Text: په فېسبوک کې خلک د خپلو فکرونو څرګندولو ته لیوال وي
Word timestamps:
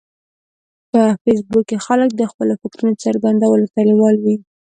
په 0.91 1.01
فېسبوک 1.21 1.65
کې 1.69 1.77
خلک 1.85 2.09
د 2.15 2.21
خپلو 2.31 2.53
فکرونو 2.61 2.99
څرګندولو 3.03 3.65
ته 3.73 3.79
لیوال 3.89 4.15
وي 4.23 4.35